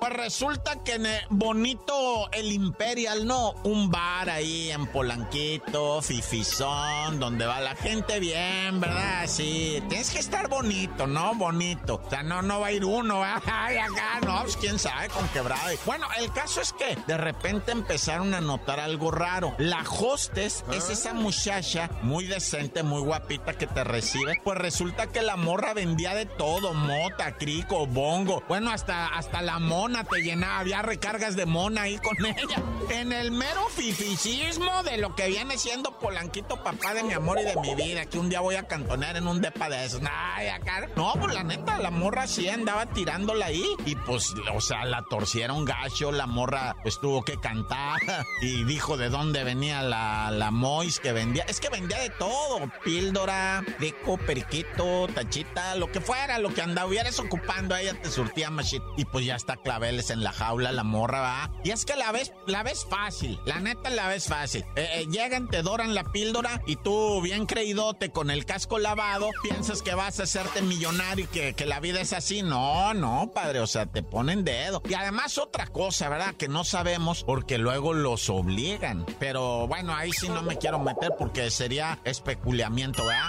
Pues 0.00 0.12
resulta 0.12 0.82
que 0.84 0.94
en 0.94 1.06
bonito 1.30 2.30
el 2.32 2.52
Imperial, 2.52 3.26
¿no? 3.26 3.52
Un 3.64 3.90
bar 3.90 4.30
ahí 4.30 4.70
en 4.70 4.86
Polanquito, 4.86 6.00
Fifizón, 6.02 7.18
donde 7.18 7.46
va 7.46 7.60
la 7.60 7.74
gente 7.74 8.20
bien, 8.20 8.80
¿verdad? 8.80 9.26
Sí, 9.26 9.82
tienes 9.88 10.10
que 10.10 10.20
estar 10.20 10.48
bonito, 10.48 11.06
¿no? 11.06 11.34
Bonito. 11.34 12.00
O 12.04 12.10
sea, 12.10 12.22
no, 12.22 12.42
no 12.42 12.60
va 12.60 12.68
a 12.68 12.72
ir 12.72 12.84
uno, 12.84 13.22
Ay, 13.46 13.76
acá, 13.76 14.20
no, 14.24 14.40
pues 14.42 14.56
quién 14.56 14.78
sabe, 14.78 15.08
con 15.08 15.26
quebrado. 15.28 15.68
Bueno, 15.84 16.06
el 16.18 16.32
caso 16.32 16.60
es 16.60 16.72
que 16.72 16.96
de 17.06 17.16
repente 17.16 17.72
empezaron 17.72 18.34
a 18.34 18.40
notar 18.40 18.80
algo 18.80 19.10
raro. 19.10 19.54
La 19.58 19.82
hostess 19.82 20.64
es 20.72 20.88
¿Ah? 20.88 20.92
esa 20.92 21.14
muchacha 21.14 21.90
muy 22.02 22.26
decente, 22.26 22.82
muy 22.82 23.00
guapita 23.02 23.54
que 23.54 23.66
te 23.66 23.84
recibe. 23.84 24.40
Pues 24.44 24.58
resulta 24.58 25.08
que 25.08 25.22
la 25.22 25.36
morra 25.36 25.74
vendía 25.74 26.14
de 26.14 26.26
todo, 26.26 26.72
mota, 26.74 27.36
crico, 27.36 27.86
bongo. 27.86 28.42
Bueno, 28.48 28.70
hasta, 28.70 29.08
hasta 29.08 29.42
la 29.42 29.58
mona 29.58 29.97
te 30.04 30.22
llenaba, 30.22 30.58
había 30.58 30.82
recargas 30.82 31.36
de 31.36 31.46
mona 31.46 31.82
ahí 31.82 31.98
con 31.98 32.16
ella. 32.24 32.62
En 32.90 33.12
el 33.12 33.30
mero 33.30 33.68
fificismo 33.68 34.82
de 34.82 34.98
lo 34.98 35.14
que 35.14 35.28
viene 35.28 35.58
siendo 35.58 35.98
Polanquito, 35.98 36.62
papá 36.62 36.94
de 36.94 37.02
mi 37.02 37.12
amor 37.12 37.38
y 37.40 37.44
de 37.44 37.56
mi 37.56 37.74
vida, 37.74 38.06
que 38.06 38.18
un 38.18 38.28
día 38.28 38.40
voy 38.40 38.56
a 38.56 38.66
cantonear 38.66 39.16
en 39.16 39.26
un 39.26 39.40
depa 39.40 39.68
de 39.68 39.84
esos. 39.84 40.00
Ay. 40.10 40.48
No, 40.96 41.14
pues 41.18 41.34
la 41.34 41.42
neta, 41.42 41.78
la 41.78 41.90
morra 41.90 42.26
sí 42.26 42.48
andaba 42.48 42.86
tirándola 42.86 43.46
ahí. 43.46 43.64
Y 43.86 43.94
pues, 43.96 44.34
o 44.52 44.60
sea, 44.60 44.84
la 44.84 45.02
torcieron 45.02 45.64
gacho, 45.64 46.12
la 46.12 46.26
morra 46.26 46.76
pues 46.82 47.00
tuvo 47.00 47.24
que 47.24 47.38
cantar. 47.38 48.00
Y 48.40 48.64
dijo 48.64 48.96
de 48.96 49.08
dónde 49.08 49.42
venía 49.42 49.82
la, 49.82 50.30
la 50.30 50.50
Mois 50.50 51.00
que 51.00 51.12
vendía. 51.12 51.44
Es 51.44 51.60
que 51.60 51.68
vendía 51.68 51.98
de 51.98 52.10
todo: 52.10 52.70
píldora, 52.84 53.64
deco, 53.78 54.16
periquito, 54.16 55.08
tachita, 55.08 55.74
lo 55.74 55.90
que 55.90 56.00
fuera, 56.00 56.38
lo 56.38 56.54
que 56.54 56.62
andabas 56.62 57.18
ocupando, 57.18 57.76
ella 57.76 57.94
te 58.00 58.10
surtía 58.10 58.50
machit. 58.50 58.82
Y 58.96 59.04
pues 59.04 59.24
ya 59.24 59.36
está 59.36 59.56
claro 59.56 59.77
veles 59.78 60.10
en 60.10 60.22
la 60.22 60.32
jaula, 60.32 60.72
la 60.72 60.84
morra 60.84 61.20
va. 61.20 61.50
Y 61.64 61.70
es 61.70 61.84
que 61.84 61.96
la 61.96 62.12
ves, 62.12 62.32
la 62.46 62.62
ves 62.62 62.86
fácil, 62.88 63.38
la 63.44 63.60
neta 63.60 63.90
la 63.90 64.08
ves 64.08 64.26
fácil. 64.26 64.64
Eh, 64.76 64.88
eh, 64.94 65.06
llegan, 65.10 65.48
te 65.48 65.62
doran 65.62 65.94
la 65.94 66.04
píldora 66.04 66.62
y 66.66 66.76
tú, 66.76 67.20
bien 67.22 67.46
creídote, 67.46 68.10
con 68.10 68.30
el 68.30 68.44
casco 68.44 68.78
lavado, 68.78 69.30
piensas 69.42 69.82
que 69.82 69.94
vas 69.94 70.20
a 70.20 70.24
hacerte 70.24 70.62
millonario 70.62 71.24
y 71.24 71.28
que, 71.28 71.54
que 71.54 71.66
la 71.66 71.80
vida 71.80 72.00
es 72.00 72.12
así. 72.12 72.42
No, 72.42 72.94
no, 72.94 73.30
padre, 73.34 73.60
o 73.60 73.66
sea, 73.66 73.86
te 73.86 74.02
ponen 74.02 74.44
dedo. 74.44 74.82
Y 74.88 74.94
además 74.94 75.38
otra 75.38 75.66
cosa, 75.66 76.08
¿verdad? 76.08 76.34
Que 76.34 76.48
no 76.48 76.64
sabemos 76.64 77.24
porque 77.24 77.58
luego 77.58 77.94
los 77.94 78.28
obligan. 78.30 79.06
Pero 79.18 79.66
bueno, 79.66 79.94
ahí 79.94 80.10
sí 80.12 80.28
no 80.28 80.42
me 80.42 80.58
quiero 80.58 80.78
meter 80.78 81.12
porque 81.18 81.50
sería 81.50 81.98
especulamiento, 82.04 83.04
¿verdad? 83.06 83.26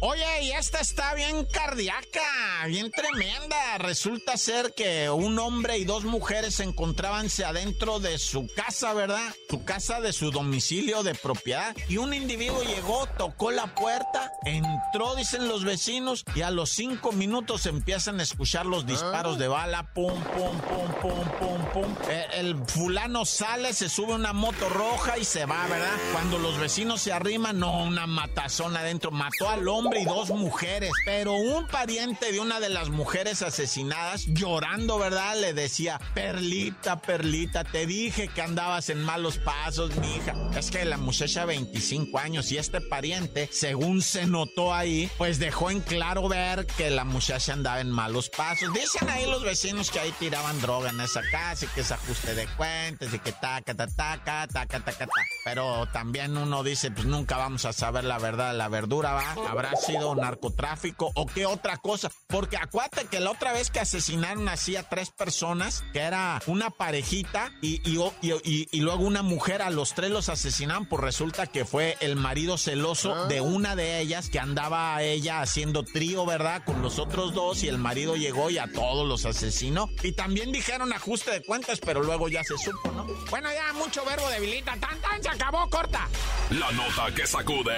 Oye, 0.00 0.44
y 0.44 0.52
esta 0.52 0.78
está 0.78 1.12
bien 1.14 1.44
cardíaca, 1.44 2.66
bien 2.68 2.88
tremenda. 2.92 3.78
Resulta 3.78 4.36
ser 4.36 4.72
que 4.72 5.10
un 5.10 5.36
hombre 5.40 5.76
y 5.78 5.84
dos 5.84 6.04
mujeres 6.04 6.54
se 6.56 6.62
encontrábanse 6.62 7.44
adentro 7.44 7.98
de 7.98 8.16
su 8.18 8.48
casa, 8.54 8.92
¿verdad? 8.94 9.34
Su 9.50 9.64
casa 9.64 10.00
de 10.00 10.12
su 10.12 10.30
domicilio 10.30 11.02
de 11.02 11.16
propiedad. 11.16 11.74
Y 11.88 11.96
un 11.96 12.14
individuo 12.14 12.62
llegó, 12.62 13.08
tocó 13.18 13.50
la 13.50 13.74
puerta, 13.74 14.30
entró, 14.44 15.16
dicen 15.16 15.48
los 15.48 15.64
vecinos, 15.64 16.24
y 16.32 16.42
a 16.42 16.52
los 16.52 16.70
cinco 16.70 17.10
minutos 17.10 17.66
empiezan 17.66 18.20
a 18.20 18.22
escuchar 18.22 18.66
los 18.66 18.86
disparos 18.86 19.36
de 19.36 19.48
bala. 19.48 19.92
Pum, 19.94 20.14
pum, 20.14 20.60
pum, 20.60 20.92
pum, 21.02 21.28
pum, 21.40 21.64
pum. 21.72 21.96
Eh, 22.08 22.26
el 22.34 22.56
fulano 22.66 23.24
sale, 23.24 23.72
se 23.72 23.88
sube 23.88 24.14
una 24.14 24.32
moto 24.32 24.68
roja 24.68 25.18
y 25.18 25.24
se 25.24 25.44
va, 25.44 25.66
¿verdad? 25.66 25.96
Cuando 26.12 26.38
los 26.38 26.56
vecinos 26.58 27.02
se 27.02 27.12
arriman, 27.12 27.58
no, 27.58 27.82
una 27.82 28.06
matazón 28.06 28.76
adentro. 28.76 29.10
Mató 29.10 29.48
al 29.48 29.66
hombre 29.66 29.87
y 29.96 30.04
dos 30.04 30.30
mujeres. 30.30 30.90
Pero 31.04 31.34
un 31.34 31.66
pariente 31.66 32.32
de 32.32 32.40
una 32.40 32.60
de 32.60 32.68
las 32.68 32.90
mujeres 32.90 33.42
asesinadas, 33.42 34.26
llorando, 34.26 34.98
¿verdad? 34.98 35.36
Le 35.40 35.54
decía, 35.54 36.00
Perlita, 36.14 37.00
Perlita, 37.00 37.64
te 37.64 37.86
dije 37.86 38.28
que 38.28 38.42
andabas 38.42 38.90
en 38.90 39.02
malos 39.02 39.38
pasos, 39.38 39.96
mi 39.96 40.16
hija. 40.16 40.34
Es 40.56 40.70
que 40.70 40.84
la 40.84 40.96
muchacha 40.96 41.44
25 41.44 42.18
años 42.18 42.50
y 42.52 42.58
este 42.58 42.80
pariente, 42.80 43.48
según 43.52 44.02
se 44.02 44.26
notó 44.26 44.74
ahí, 44.74 45.10
pues 45.18 45.38
dejó 45.38 45.70
en 45.70 45.80
claro 45.80 46.28
ver 46.28 46.66
que 46.66 46.90
la 46.90 47.04
muchacha 47.04 47.52
andaba 47.52 47.80
en 47.80 47.90
malos 47.90 48.28
pasos. 48.28 48.72
Dicen 48.72 49.08
ahí 49.08 49.28
los 49.30 49.42
vecinos 49.42 49.90
que 49.90 50.00
ahí 50.00 50.12
tiraban 50.18 50.60
droga 50.60 50.90
en 50.90 51.00
esa 51.00 51.22
casa 51.30 51.64
y 51.64 51.68
que 51.68 51.80
es 51.80 51.92
ajuste 51.92 52.34
de 52.34 52.46
cuentas 52.56 53.12
y 53.12 53.18
que 53.18 53.32
taca, 53.32 53.74
taca, 53.74 53.86
taca, 53.86 54.46
taca, 54.46 54.80
taca, 54.80 55.06
taca. 55.06 55.22
Pero 55.44 55.86
también 55.92 56.36
uno 56.36 56.62
dice, 56.62 56.90
pues 56.90 57.06
nunca 57.06 57.36
vamos 57.36 57.64
a 57.64 57.72
saber 57.72 58.04
la 58.04 58.18
verdad 58.18 58.52
de 58.52 58.58
la 58.58 58.68
verdura, 58.68 59.12
¿va? 59.12 59.36
¿Habrá 59.48 59.72
sido 59.78 60.14
narcotráfico 60.14 61.10
o 61.14 61.26
qué 61.26 61.46
otra 61.46 61.76
cosa? 61.76 62.10
Porque 62.26 62.56
acuérdate 62.56 63.06
que 63.06 63.20
la 63.20 63.30
otra 63.30 63.52
vez 63.52 63.70
que 63.70 63.80
asesinaron 63.80 64.48
así 64.48 64.76
a 64.76 64.88
tres 64.88 65.10
personas, 65.10 65.84
que 65.92 66.00
era 66.00 66.40
una 66.46 66.70
parejita 66.70 67.52
y, 67.62 67.80
y, 67.88 67.98
y, 68.22 68.68
y 68.70 68.80
luego 68.80 69.04
una 69.04 69.22
mujer, 69.22 69.62
a 69.62 69.70
los 69.70 69.94
tres 69.94 70.10
los 70.10 70.28
asesinaron, 70.28 70.86
pues 70.86 71.02
resulta 71.02 71.46
que 71.46 71.64
fue 71.64 71.96
el 72.00 72.16
marido 72.16 72.58
celoso 72.58 73.26
de 73.26 73.40
una 73.40 73.76
de 73.76 74.00
ellas 74.00 74.30
que 74.30 74.38
andaba 74.38 75.02
ella 75.02 75.40
haciendo 75.40 75.82
trío, 75.84 76.26
¿verdad? 76.26 76.62
Con 76.64 76.82
los 76.82 76.98
otros 76.98 77.34
dos 77.34 77.62
y 77.62 77.68
el 77.68 77.78
marido 77.78 78.16
llegó 78.16 78.50
y 78.50 78.58
a 78.58 78.70
todos 78.72 79.06
los 79.06 79.24
asesinó. 79.24 79.88
Y 80.02 80.12
también 80.12 80.52
dijeron 80.52 80.92
ajuste 80.92 81.30
de 81.30 81.42
cuentas, 81.42 81.80
pero 81.84 82.02
luego 82.02 82.28
ya 82.28 82.42
se 82.44 82.56
supo, 82.58 82.90
¿no? 82.92 83.06
Bueno, 83.30 83.48
ya 83.52 83.72
mucho 83.72 84.04
verbo 84.04 84.28
debilita. 84.28 84.76
Tan, 84.78 85.00
tan, 85.00 85.22
se 85.22 85.28
acabó, 85.28 85.68
corta. 85.70 86.08
La 86.50 86.70
nota 86.72 87.14
que 87.14 87.26
sacude. 87.26 87.76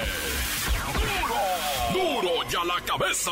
¡Duro! 1.93 1.93
¡Duro 1.93 2.49
ya 2.49 2.65
la 2.65 2.81
cabeza! 2.85 3.31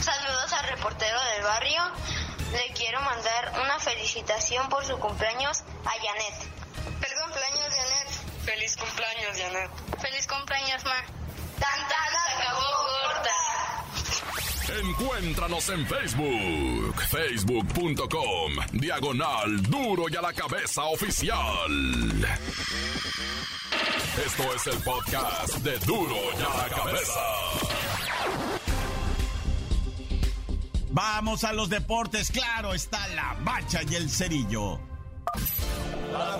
Saludos 0.00 0.52
al 0.52 0.68
reportero 0.68 1.18
del 1.34 1.42
barrio. 1.44 1.82
Le 2.52 2.72
quiero 2.74 3.00
mandar 3.02 3.52
una 3.62 3.78
felicitación 3.78 4.68
por 4.68 4.84
su 4.84 4.98
cumpleaños 4.98 5.60
a 5.84 5.90
Janet. 5.90 6.34
Feliz 7.00 7.16
cumpleaños, 7.22 7.74
Janet. 7.74 8.08
Feliz 8.44 8.76
cumpleaños, 8.76 9.36
Janet. 9.36 9.70
Feliz 10.00 10.26
cumpleaños, 10.26 10.84
Ma. 10.84 11.02
Tanta 11.60 11.96
se 12.26 12.32
acabó. 12.42 13.07
Encuéntranos 14.70 15.70
en 15.70 15.86
Facebook, 15.86 16.94
facebook.com, 17.08 18.52
diagonal 18.72 19.62
duro 19.62 20.04
y 20.10 20.16
a 20.16 20.20
la 20.20 20.32
cabeza 20.34 20.84
oficial. 20.84 21.70
Esto 24.26 24.54
es 24.54 24.66
el 24.66 24.82
podcast 24.82 25.54
de 25.58 25.78
duro 25.80 26.16
y 26.38 26.42
a 26.42 26.68
la 26.68 26.68
cabeza. 26.68 27.20
Vamos 30.90 31.44
a 31.44 31.52
los 31.54 31.70
deportes, 31.70 32.30
claro, 32.30 32.74
está 32.74 33.08
la 33.08 33.36
bacha 33.42 33.80
y 33.88 33.94
el 33.94 34.10
cerillo. 34.10 34.78
¡La 36.12 36.36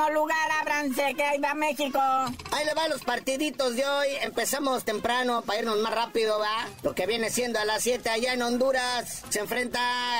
primerísimo 0.00 0.08
lugar? 0.10 0.69
Que 0.80 1.22
ahí 1.22 1.38
va 1.38 1.52
México. 1.52 2.00
Ahí 2.00 2.64
le 2.64 2.72
van 2.72 2.88
los 2.88 3.02
partiditos 3.02 3.76
de 3.76 3.86
hoy. 3.86 4.08
Empezamos 4.22 4.82
temprano 4.82 5.42
para 5.42 5.58
irnos 5.58 5.76
más 5.80 5.94
rápido, 5.94 6.38
¿va? 6.38 6.66
Lo 6.82 6.94
que 6.94 7.06
viene 7.06 7.28
siendo 7.28 7.58
a 7.58 7.66
las 7.66 7.82
7 7.82 8.08
allá 8.08 8.32
en 8.32 8.40
Honduras. 8.40 9.22
Se 9.28 9.40
enfrenta 9.40 9.78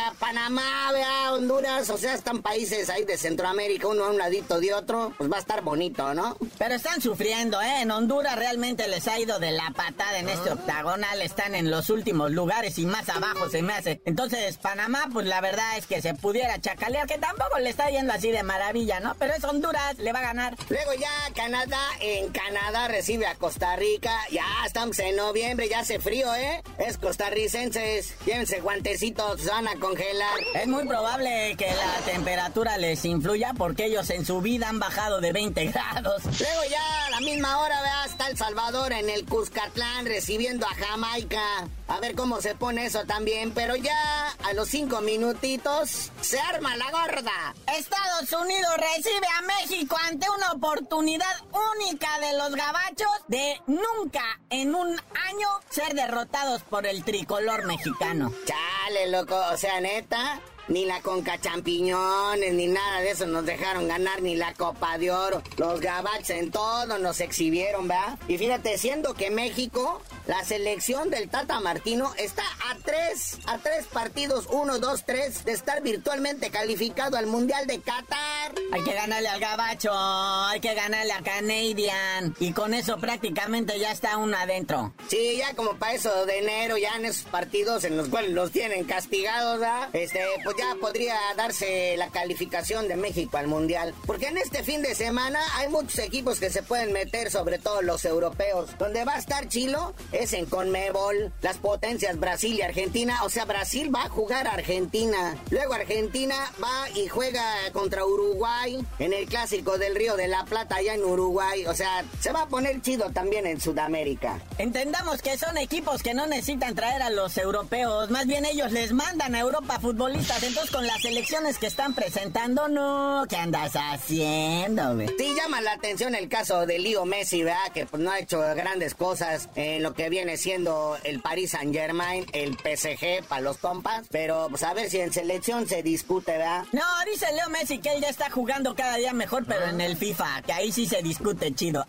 a 0.09 0.13
Panamá, 0.15 0.93
¿va? 0.93 1.33
Honduras. 1.33 1.89
O 1.89 1.97
sea, 1.97 2.13
están 2.13 2.43
países 2.43 2.91
ahí 2.91 3.05
de 3.07 3.17
Centroamérica, 3.17 3.89
uno 3.89 4.05
a 4.05 4.11
un 4.11 4.19
ladito 4.19 4.61
de 4.61 4.75
otro. 4.75 5.15
Pues 5.17 5.33
va 5.33 5.39
a 5.39 5.41
estar 5.41 5.63
bonito, 5.63 6.13
¿no? 6.13 6.37
Pero 6.59 6.75
están 6.75 7.01
sufriendo, 7.01 7.59
¿eh? 7.63 7.81
En 7.81 7.91
Honduras 7.91 8.37
realmente 8.37 8.87
les 8.87 9.09
ha 9.09 9.19
ido 9.19 9.39
de 9.39 9.53
la 9.53 9.71
patada 9.75 10.19
en 10.19 10.29
este 10.29 10.51
octagonal. 10.51 11.23
Están 11.23 11.55
en 11.55 11.71
los 11.71 11.89
últimos 11.89 12.33
lugares 12.33 12.77
y 12.79 12.85
más 12.85 13.09
abajo 13.09 13.49
se 13.49 13.63
me 13.63 13.73
hace. 13.73 14.03
Entonces, 14.05 14.59
Panamá, 14.59 15.09
pues 15.11 15.27
la 15.27 15.41
verdad 15.41 15.79
es 15.79 15.87
que 15.87 16.03
se 16.03 16.13
pudiera 16.15 16.61
chacalear, 16.61 17.07
que 17.07 17.17
tampoco 17.17 17.59
le 17.59 17.71
está 17.71 17.89
yendo 17.89 18.13
así 18.13 18.31
de 18.31 18.43
maravilla, 18.43 19.01
¿no? 19.01 19.15
Pero 19.19 19.33
es 19.33 19.43
Honduras, 19.43 19.99
le 19.99 20.13
va 20.13 20.19
a 20.19 20.23
ganar. 20.23 20.50
Luego 20.69 20.95
ya 20.95 21.11
Canadá, 21.35 21.81
en 22.01 22.31
Canadá 22.31 22.89
recibe 22.89 23.27
a 23.27 23.35
Costa 23.35 23.77
Rica. 23.77 24.13
Ya 24.31 24.45
estamos 24.67 24.99
en 24.99 25.17
noviembre, 25.17 25.69
ya 25.69 25.81
hace 25.81 26.01
frío, 26.01 26.35
¿eh? 26.35 26.63
Es 26.79 26.99
costarricenses. 26.99 28.15
Llévense 28.25 28.61
guantecitos, 28.61 29.45
van 29.47 29.69
a 29.69 29.77
congelar. 29.77 30.41
Es 30.55 30.67
muy 30.67 30.87
probable 30.87 31.55
que 31.57 31.67
la 31.67 32.13
temperatura 32.13 32.79
les 32.79 33.05
influya 33.05 33.53
porque 33.57 33.87
ellos 33.87 34.11
en 34.11 34.25
su 34.25 34.41
vida 34.41 34.69
han 34.69 34.79
bajado 34.79 35.21
de 35.21 35.33
20 35.33 35.67
grados. 35.67 36.23
Luego 36.25 36.63
ya 36.71 37.07
a 37.07 37.11
la 37.11 37.21
misma 37.21 37.59
hora, 37.61 37.81
vea, 37.83 38.05
está 38.07 38.29
El 38.29 38.37
Salvador 38.37 38.93
en 38.93 39.11
el 39.11 39.25
Cuscatlán 39.25 40.07
recibiendo 40.07 40.67
a 40.67 40.75
Jamaica. 40.75 41.69
A 41.89 42.01
ver 42.01 42.15
cómo 42.15 42.41
se 42.41 42.55
pone 42.55 42.87
eso 42.87 43.05
también. 43.05 43.53
Pero 43.53 43.77
ya 43.77 44.29
a 44.45 44.53
los 44.55 44.69
cinco 44.69 45.01
minutitos 45.01 46.11
se 46.21 46.39
arma 46.41 46.77
la 46.77 46.91
gorda. 46.91 47.55
Estados 47.77 48.33
Unidos 48.33 48.75
recibe 48.77 49.27
a 49.39 49.43
México 49.43 49.97
ante 50.09 50.29
una 50.41 50.53
oportunidad 50.53 51.35
única 51.77 52.09
de 52.21 52.39
los 52.39 52.55
gabachos 52.55 53.11
de 53.29 53.61
nunca 53.67 54.41
en 54.49 54.75
un 54.75 54.89
año 54.89 55.49
ser 55.69 55.95
derrotados 55.95 56.63
por 56.63 56.87
el 56.87 57.05
tricolor 57.05 57.67
mexicano. 57.67 58.33
Chale, 58.47 59.11
loco. 59.11 59.37
O 59.53 59.57
sea, 59.59 59.81
neta. 59.81 60.41
Ni 60.71 60.85
la 60.85 61.03
Conca 61.03 61.39
Champiñones, 61.41 62.55
ni 62.55 62.69
nada 62.69 63.01
de 63.01 63.11
eso 63.11 63.27
nos 63.27 63.45
dejaron 63.45 63.89
ganar, 63.89 64.23
ni 64.23 64.37
la 64.37 64.55
Copa 64.55 64.99
de 64.99 65.11
Oro. 65.11 65.43
Los 65.57 65.81
gabachos 65.81 66.31
en 66.31 66.53
todo 66.53 66.97
nos 66.99 67.21
exhibieron, 67.21 67.89
¿verdad? 67.89 68.19
Y 68.29 68.39
fíjate, 68.39 68.79
siendo 68.79 69.15
que 69.15 69.31
México, 69.31 70.01
la 70.29 70.45
selección 70.45 71.11
del 71.11 71.29
Tata 71.29 71.59
Martino 71.59 72.15
está 72.19 72.45
a 72.71 72.77
tres, 72.85 73.39
a 73.47 73.59
tres 73.59 73.87
partidos, 73.87 74.47
uno, 74.49 74.79
dos, 74.79 75.05
tres, 75.05 75.45
de 75.45 75.53
estar 75.53 75.83
virtualmente 75.83 76.51
calificado 76.51 77.17
al 77.17 77.27
Mundial 77.27 77.67
de 77.67 77.81
Qatar. 77.81 78.55
Hay 78.73 78.85
que 78.85 78.95
ganarle 78.95 79.29
al 79.29 79.41
gabacho, 79.41 79.91
hay 79.93 80.61
que 80.61 80.75
ganarle 80.75 81.13
a 81.13 81.23
Canadian. 81.23 82.37
Y 82.39 82.53
con 82.53 82.75
eso 82.75 82.97
prácticamente 82.99 83.77
ya 83.81 83.91
está 83.91 84.19
uno 84.19 84.37
adentro. 84.37 84.93
Sí, 85.09 85.39
ya 85.39 85.53
como 85.55 85.75
para 85.75 85.95
eso 85.95 86.27
de 86.27 86.39
enero, 86.39 86.77
ya 86.79 86.95
en 86.95 87.07
esos 87.07 87.25
partidos 87.25 87.83
en 87.83 87.97
los 87.97 88.09
cuales 88.09 88.31
los 88.31 88.53
tienen 88.53 88.85
castigados, 88.85 89.59
¿verdad? 89.59 89.89
Este, 89.93 90.21
pues 90.45 90.60
ya 90.61 90.77
podría 90.79 91.17
darse 91.37 91.97
la 91.97 92.09
calificación 92.09 92.87
de 92.87 92.97
México 92.97 93.39
al 93.39 93.47
Mundial. 93.47 93.95
Porque 94.07 94.27
en 94.27 94.37
este 94.37 94.63
fin 94.63 94.83
de 94.83 94.95
semana 94.95 95.41
hay 95.55 95.69
muchos 95.69 95.99
equipos 96.01 96.39
que 96.39 96.51
se 96.51 96.63
pueden 96.63 96.93
meter, 96.93 97.31
sobre 97.31 97.59
todo 97.59 97.81
los 97.81 98.05
europeos. 98.05 98.71
Donde 98.79 99.05
va 99.05 99.15
a 99.15 99.19
estar 99.19 99.49
Chilo 99.49 99.95
es 100.13 100.35
en 100.35 100.45
Conmebol, 100.45 101.33
las 101.41 101.57
potencias 101.57 102.21
Brasil 102.21 102.55
y 102.55 102.63
Argentina. 102.63 103.21
O 103.25 103.31
sea, 103.31 103.47
Brasil 103.47 103.95
va 103.95 104.05
a 104.05 104.09
jugar 104.11 104.47
a 104.47 104.53
Argentina. 104.53 105.39
Luego 105.51 105.73
Argentina 105.73 106.37
va 106.63 106.91
y 106.95 107.09
juega 107.09 107.43
contra 107.73 108.05
Uruguay 108.05 108.85
en 108.99 109.15
el 109.15 109.27
clásico 109.27 109.79
del 109.79 109.95
Río 109.95 110.17
de 110.17 110.29
la 110.29 110.45
Plata 110.45 110.77
allá 110.77 110.93
en 110.93 111.05
Uruguay. 111.05 111.65
O 111.67 111.75
sea, 111.75 112.05
se 112.21 112.33
va 112.33 112.43
a 112.43 112.49
poner 112.49 112.83
chido 112.83 113.11
también 113.11 113.47
en 113.47 113.61
Sudamérica. 113.61 114.39
Entendamos 114.59 115.23
que 115.23 115.39
son 115.39 115.57
equipos 115.57 116.03
que 116.03 116.13
no 116.13 116.27
necesitan 116.27 116.75
traer 116.75 117.01
a 117.01 117.09
los 117.09 117.39
europeos. 117.39 118.11
Más 118.11 118.27
bien 118.27 118.45
ellos 118.45 118.73
les 118.73 118.93
mandan 118.93 119.35
a 119.35 119.41
Europa 119.41 119.79
futbolistas. 119.81 120.50
Entonces 120.51 120.73
con 120.73 120.85
las 120.85 121.05
elecciones 121.05 121.59
que 121.59 121.69
están 121.69 121.95
presentando, 121.95 122.67
no, 122.67 123.25
¿qué 123.29 123.37
andas 123.37 123.75
haciendo, 123.75 124.97
güey? 124.97 125.07
Sí, 125.17 125.33
llama 125.37 125.61
la 125.61 125.75
atención 125.75 126.17
el 126.17 126.29
caso 126.29 126.67
de 126.67 126.81
Lío 126.81 127.05
Messi, 127.05 127.45
¿verdad? 127.45 127.71
Que 127.73 127.87
pues, 127.87 128.03
no 128.03 128.11
ha 128.11 128.19
hecho 128.19 128.41
grandes 128.41 128.97
cosas 128.97 129.49
en 129.55 129.85
lo 129.85 129.95
que 129.95 130.09
viene 130.09 130.37
siendo 130.37 130.99
el 131.05 131.21
Paris 131.21 131.53
Saint 131.53 131.73
Germain, 131.73 132.27
el 132.33 132.55
PSG 132.55 133.25
para 133.29 133.43
los 133.43 133.59
compas, 133.59 134.09
pero 134.11 134.49
pues 134.51 134.65
a 134.65 134.75
ver 134.75 134.91
si 134.91 134.99
en 134.99 135.13
selección 135.13 135.69
se 135.69 135.85
discute, 135.85 136.33
¿verdad? 136.33 136.65
No, 136.73 136.83
dice 137.09 137.27
Leo 137.33 137.49
Messi 137.49 137.79
que 137.79 137.93
él 137.93 138.01
ya 138.01 138.09
está 138.09 138.29
jugando 138.29 138.75
cada 138.75 138.97
día 138.97 139.13
mejor, 139.13 139.45
pero 139.47 139.67
en 139.67 139.81
el 139.81 139.97
FIFA, 139.97 140.43
que 140.43 140.53
ahí 140.53 140.73
sí 140.73 140.85
se 140.85 141.01
discute 141.01 141.55
chido. 141.55 141.87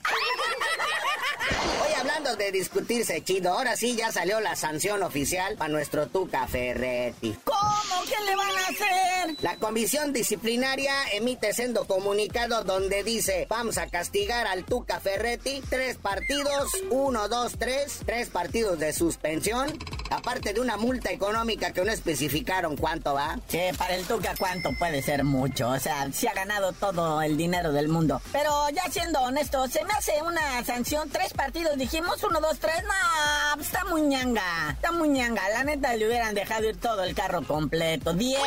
De 2.38 2.52
discutirse 2.52 3.22
chido, 3.24 3.52
ahora 3.52 3.76
sí 3.76 3.96
ya 3.96 4.12
salió 4.12 4.40
la 4.40 4.56
sanción 4.56 5.04
oficial 5.04 5.58
para 5.58 5.70
nuestro 5.72 6.08
Tuca 6.08 6.48
Ferretti. 6.48 7.36
¿Cómo? 7.44 8.04
¿Qué 8.06 8.16
le 8.26 8.36
van 8.36 8.58
a 8.58 8.68
hacer? 8.68 9.36
La 9.42 9.58
comisión 9.58 10.14
disciplinaria 10.14 10.94
emite 11.14 11.54
sendo 11.54 11.86
comunicado 11.86 12.64
donde 12.64 13.04
dice 13.04 13.48
vamos 13.50 13.78
a 13.78 13.88
castigar 13.88 14.48
al 14.48 14.64
Tuca 14.64 15.02
Ferretti 15.02 15.62
tres 15.70 15.98
partidos, 15.98 16.72
uno, 16.90 17.28
dos, 17.28 17.54
tres, 17.60 18.00
tres 18.06 18.30
partidos 18.30 18.80
de 18.80 18.94
suspensión, 18.94 19.78
aparte 20.12 20.54
de 20.54 20.60
una 20.60 20.78
multa 20.78 21.12
económica 21.12 21.72
que 21.72 21.84
no 21.84 21.92
especificaron 21.92 22.76
cuánto 22.78 23.14
va. 23.14 23.40
Sí, 23.48 23.60
para 23.78 23.96
el 23.96 24.06
Tuca 24.06 24.34
cuánto 24.38 24.72
puede 24.78 25.02
ser 25.02 25.24
mucho, 25.24 25.70
o 25.70 25.80
sea, 25.80 26.12
se 26.12 26.28
ha 26.28 26.34
ganado 26.34 26.74
todo 26.74 27.22
el 27.22 27.38
dinero 27.38 27.72
del 27.72 27.88
mundo. 27.88 28.22
Pero 28.32 28.70
ya 28.70 28.84
siendo 28.92 29.22
honesto, 29.22 29.68
se 29.68 29.84
me 29.86 29.94
hace 29.94 30.22
una 30.22 30.64
sanción, 30.64 31.10
tres 31.10 31.34
partidos, 31.34 31.78
dijimos, 31.78 32.24
uno, 32.24 32.40
dos, 32.40 32.60
tres, 32.60 32.84
no, 32.84 33.62
está 33.62 33.86
muy 33.86 34.02
ñanga, 34.02 34.72
está 34.72 34.92
muy 34.92 35.10
ñanga, 35.10 35.48
la 35.50 35.64
neta 35.64 35.96
le 35.96 36.08
hubieran 36.08 36.36
dejado 36.36 36.70
ir 36.70 36.78
todo 36.78 37.04
el 37.04 37.16
carro 37.16 37.42
completo, 37.44 38.14
diez 38.14 38.40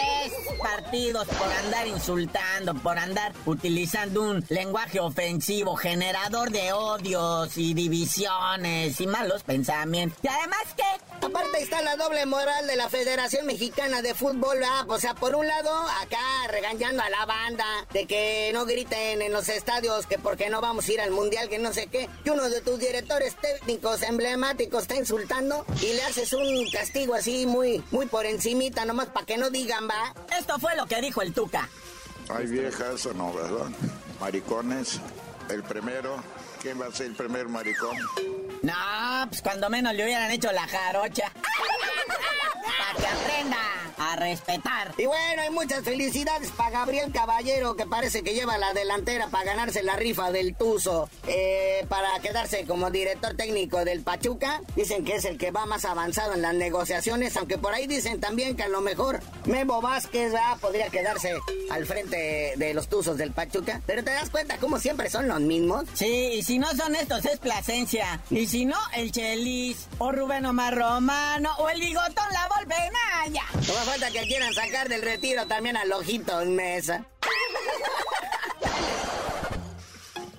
partidos 0.63 1.27
por 1.29 1.51
andar 1.65 1.87
insultando, 1.87 2.75
por 2.75 2.99
andar 2.99 3.33
utilizando 3.47 4.23
un 4.23 4.45
lenguaje 4.49 5.01
ofensivo, 5.01 5.77
generador 5.77 6.51
de 6.51 6.73
odios 6.73 7.57
y 7.57 7.75
divisiones 7.75 9.01
y 9.01 9.07
malos 9.07 9.43
pensamientos. 9.43 10.19
Y 10.23 10.29
además 10.29 10.63
que... 10.77 10.85
Aparte 11.25 11.54
está 11.59 11.83
la 11.83 11.97
doble 11.97 12.27
moral 12.27 12.67
de 12.67 12.77
la 12.77 12.89
Federación 12.89 13.47
Mexicana 13.47 14.03
de 14.03 14.15
Fútbol, 14.15 14.59
¿verdad? 14.59 14.89
O 14.89 14.99
sea, 14.99 15.15
por 15.15 15.35
un 15.35 15.47
lado, 15.47 15.71
acá 16.03 16.19
regañando 16.51 17.03
a 17.03 17.11
la 17.11 17.25
banda 17.27 17.65
de 17.93 18.07
que 18.07 18.51
no 18.53 18.65
griten 18.65 19.23
en 19.23 19.33
los 19.33 19.49
estadios 19.49 20.07
que 20.07 20.19
porque 20.19 20.51
no 20.51 20.61
vamos 20.61 20.89
a 20.89 20.93
ir 20.93 21.01
al 21.01 21.11
Mundial, 21.11 21.49
que 21.49 21.59
no 21.59 21.73
sé 21.73 21.87
qué. 21.87 22.09
Y 22.25 22.31
uno 22.31 22.49
de 22.49 22.61
tus 22.61 22.79
directores 22.79 23.37
técnicos 23.37 24.03
emblemáticos 24.03 24.83
está 24.83 24.97
insultando 24.97 25.65
y 25.81 25.93
le 25.93 26.03
haces 26.03 26.33
un 26.33 26.71
castigo 26.71 27.15
así 27.15 27.47
muy, 27.47 27.83
muy 27.91 28.07
por 28.07 28.27
encimita, 28.27 28.85
nomás 28.85 29.09
para 29.09 29.27
que 29.27 29.37
no 29.37 29.51
digan, 29.51 29.89
va. 29.89 30.15
Esto 30.39 30.59
fue 30.59 30.75
lo 30.77 30.87
que 30.87 31.01
dijo 31.01 31.23
el 31.23 31.33
Tuca. 31.33 31.69
Hay 32.29 32.47
viejas 32.47 33.07
o 33.07 33.15
no, 33.15 33.33
¿verdad? 33.33 33.67
Maricones. 34.21 35.01
El 35.51 35.63
primero, 35.63 36.17
¿quién 36.63 36.81
va 36.81 36.87
a 36.87 36.93
ser 36.93 37.07
el 37.07 37.15
primer 37.15 37.49
maricón? 37.49 37.97
No, 38.63 38.73
pues 39.29 39.43
cuando 39.43 39.69
menos 39.69 39.93
le 39.95 40.05
hubieran 40.05 40.31
hecho 40.31 40.51
la 40.53 40.67
jarocha. 40.67 41.31
Que 43.05 43.11
aprenda 43.11 43.84
a 43.99 44.17
respetar. 44.17 44.95
Y 44.99 45.07
bueno, 45.07 45.43
hay 45.43 45.51
muchas 45.51 45.85
felicidades 45.85 46.51
para 46.53 46.71
Gabriel 46.71 47.13
Caballero, 47.13 47.77
que 47.77 47.87
parece 47.87 48.23
que 48.23 48.35
lleva 48.35 48.59
la 48.59 48.73
delantera 48.73 49.29
para 49.29 49.45
ganarse 49.45 49.83
la 49.83 49.97
rifa 49.97 50.31
del 50.31 50.55
Tuzo, 50.55 51.09
eh, 51.27 51.85
para 51.89 52.19
quedarse 52.21 52.65
como 52.67 52.91
director 52.91 53.35
técnico 53.37 53.85
del 53.85 54.03
Pachuca. 54.03 54.61
Dicen 54.77 55.05
que 55.05 55.17
es 55.17 55.25
el 55.25 55.39
que 55.39 55.51
va 55.51 55.67
más 55.67 55.85
avanzado 55.85 56.35
en 56.35 56.43
las 56.43 56.55
negociaciones, 56.55 57.37
aunque 57.37 57.59
por 57.59 57.75
ahí 57.75 57.87
dicen 57.87 58.21
también 58.21 58.57
que 58.57 58.63
a 58.63 58.69
lo 58.69 58.81
mejor 58.81 59.21
Memo 59.47 59.81
Vázquez 59.81 60.33
¿verdad? 60.33 60.59
podría 60.61 60.89
quedarse 60.89 61.35
al 61.71 61.87
frente 61.87 62.55
de 62.57 62.75
los 62.75 62.89
Tuzos 62.89 63.17
del 63.17 63.33
Pachuca. 63.33 63.81
Pero 63.87 64.05
te 64.05 64.11
das 64.11 64.31
cuenta 64.31 64.59
cómo 64.59 64.79
siempre 64.79 65.11
son 65.11 65.29
los 65.29 65.41
mismos. 65.41 65.85
Sí, 65.95 66.33
y 66.35 66.43
si 66.43 66.59
no 66.59 66.71
son 66.75 66.95
estos 66.97 67.25
es 67.25 67.39
Plasencia. 67.39 68.21
Y 68.31 68.47
si 68.47 68.65
no, 68.65 68.77
el 68.95 69.13
Chelis, 69.13 69.87
o 69.99 70.13
Rubén 70.13 70.47
Omar 70.47 70.75
Romano, 70.77 71.55
o 71.59 71.69
el 71.69 71.81
Bigotón 71.81 72.27
La 72.33 72.49
Volpe, 72.55 72.75
Naya. 72.93 73.45
Falta 73.85 74.11
que 74.11 74.27
quieran 74.27 74.55
sacar 74.55 74.89
del 74.89 75.03
retiro 75.03 75.47
también 75.47 75.77
al 75.77 75.93
ojito 75.93 76.41
en 76.41 76.57
mesa. 76.57 77.07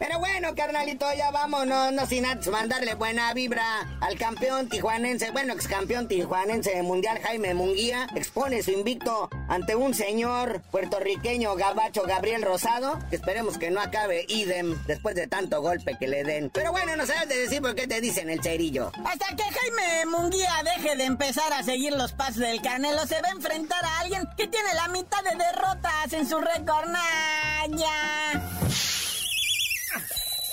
Pero 0.06 0.20
bueno, 0.20 0.54
carnalito, 0.54 1.08
ya 1.18 1.32
vámonos, 1.32 1.92
no 1.92 2.06
sin 2.06 2.28
antes 2.28 2.48
mandarle 2.50 2.94
buena 2.94 3.34
vibra 3.34 3.64
al 4.02 4.16
campeón 4.20 4.70
tijuanense, 4.70 5.32
bueno, 5.32 5.54
ex 5.54 5.68
campeón 5.68 6.08
tijuanense 6.08 6.80
mundial 6.84 7.20
Jaime 7.24 7.56
Munguía, 7.56 8.06
expone 8.14 8.62
su 8.62 8.70
invicto 8.70 9.30
ante 9.50 9.76
un 9.76 9.96
señor 9.96 10.62
puertorriqueño 10.70 11.56
gabacho 11.56 12.04
Gabriel 12.04 12.44
Rosado, 12.44 13.00
que 13.10 13.16
esperemos 13.16 13.58
que 13.58 13.72
no 13.72 13.82
acabe 13.82 14.28
idem 14.30 14.78
después 14.86 15.16
de 15.16 15.26
tanto 15.26 15.64
golpe 15.64 15.98
que 16.00 16.08
le 16.08 16.24
den. 16.24 16.52
Pero 16.52 16.72
bueno, 16.72 16.96
no 16.96 17.08
sabes 17.08 17.28
de 17.28 17.38
decir 17.38 17.64
por 17.64 17.74
qué 17.74 17.88
te 17.88 18.00
dicen 18.00 18.30
el 18.30 18.44
cerillo. 18.44 18.92
Hasta 19.06 19.36
que 19.36 19.44
Jaime 19.44 20.06
Munguía 20.06 20.54
deje 20.76 20.98
de 20.98 21.06
empezar 21.06 21.52
a 21.52 21.64
seguir 21.64 21.94
los 21.94 22.12
pasos 22.12 22.38
del 22.38 22.62
Canelo, 22.62 23.08
se 23.08 23.20
va 23.24 23.30
a 23.30 23.32
enfrentar 23.32 23.84
a 23.84 24.02
alguien 24.02 24.22
que 24.38 24.48
tiene 24.48 24.72
la 24.76 24.88
mitad 24.90 25.24
de 25.24 25.36
derrotas 25.36 26.14
en 26.14 26.30
su 26.30 26.38
récord. 26.38 26.86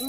¡La 0.02 0.08